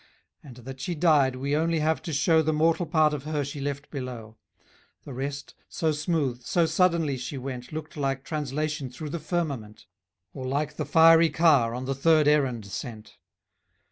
[0.41, 3.61] And, that she died, we only have to shew The mortal part of her she
[3.61, 4.35] left below;
[5.03, 9.85] The rest, so smooth, so suddenly she went,} Looked like translation through the firmament,}
[10.33, 13.19] Or like the fiery car on the third errand sent.